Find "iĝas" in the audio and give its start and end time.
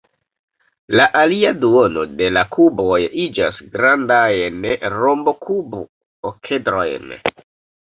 3.27-3.61